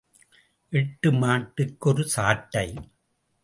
எட்டு 0.73 1.11
மாட்டுக்கு 1.11 1.89
ஒரு 1.89 2.07
சாட்டை. 2.07 2.67